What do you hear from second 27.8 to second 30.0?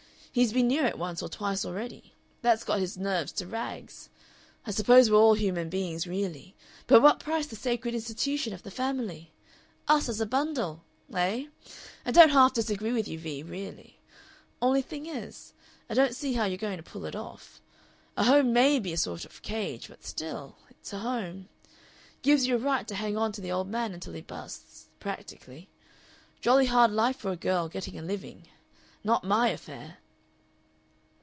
a living. Not MY affair."